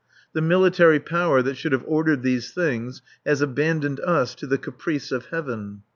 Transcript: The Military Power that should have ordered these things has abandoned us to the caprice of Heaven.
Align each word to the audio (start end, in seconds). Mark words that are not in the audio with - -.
The 0.33 0.41
Military 0.41 0.99
Power 0.99 1.43
that 1.43 1.57
should 1.57 1.73
have 1.73 1.83
ordered 1.85 2.23
these 2.23 2.51
things 2.51 3.03
has 3.23 3.39
abandoned 3.39 3.99
us 3.99 4.33
to 4.33 4.47
the 4.47 4.57
caprice 4.57 5.11
of 5.11 5.27
Heaven. 5.27 5.83